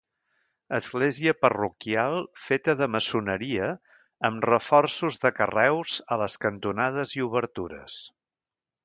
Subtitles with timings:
[0.75, 3.67] Església parroquial feta de maçoneria
[4.31, 8.01] amb reforços de carreus a les cantonades i obertures.